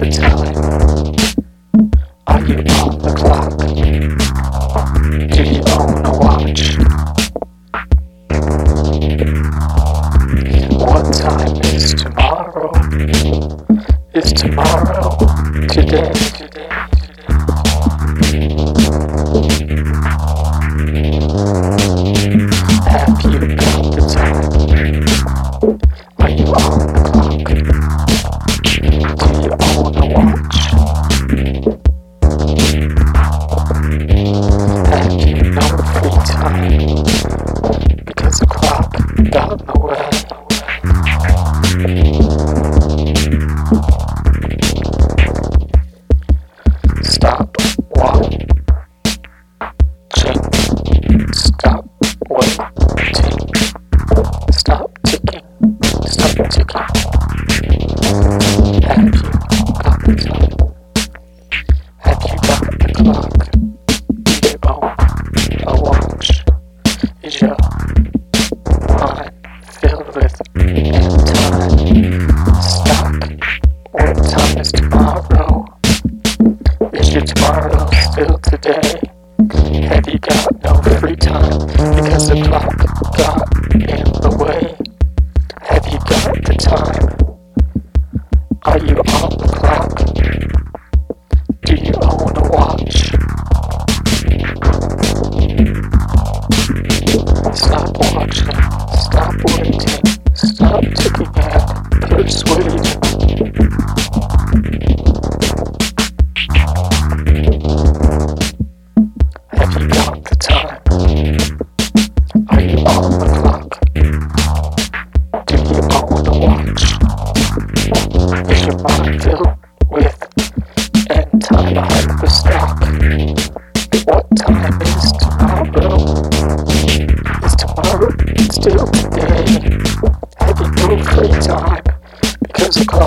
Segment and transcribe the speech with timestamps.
[0.00, 0.49] the time.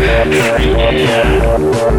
[0.00, 1.98] Yeah.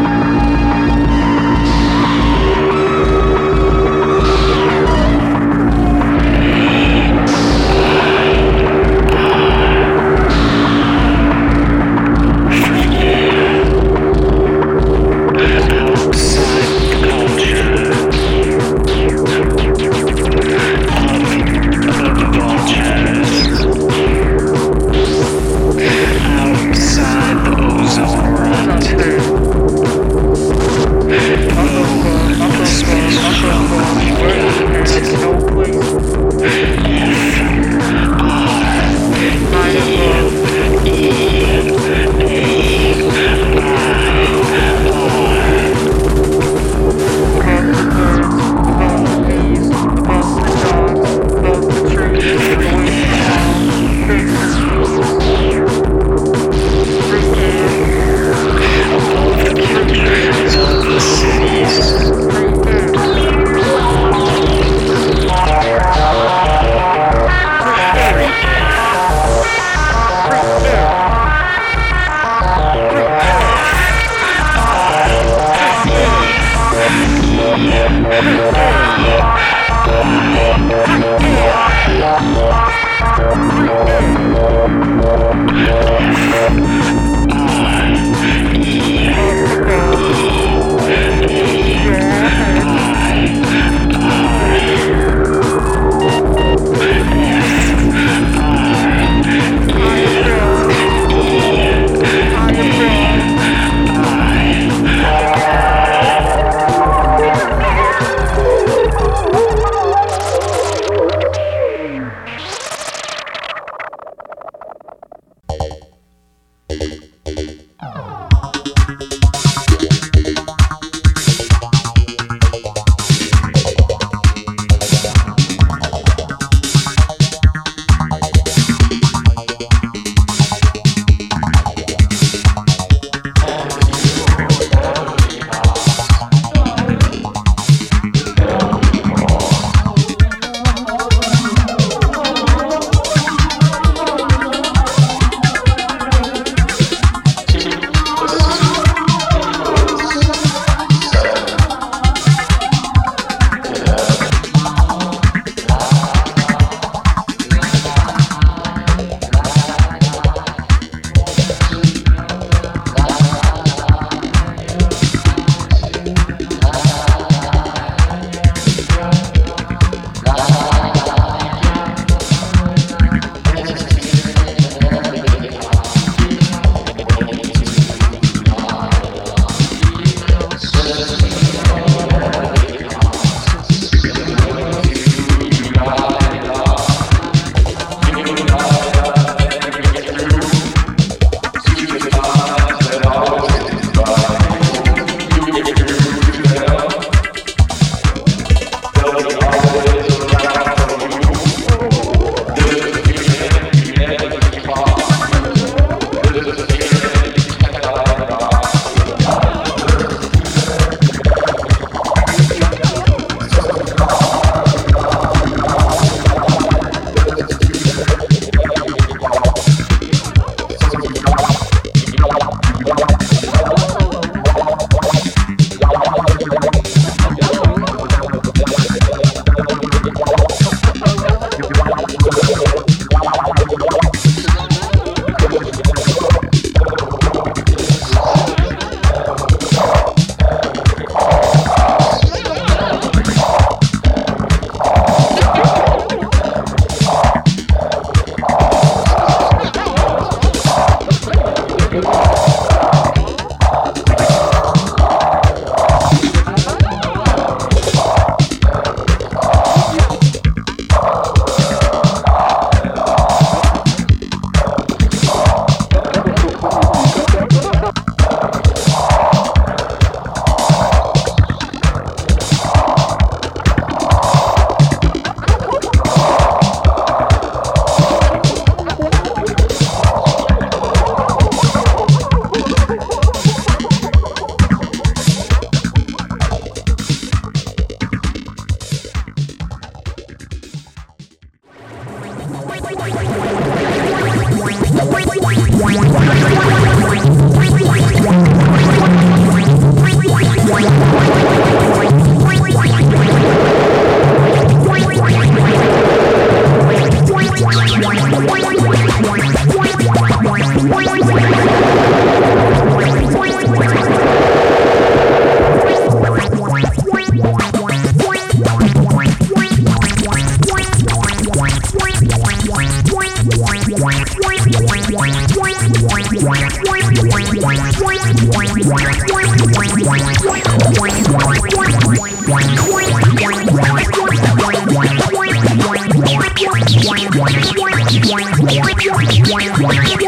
[339.93, 340.21] Yeah.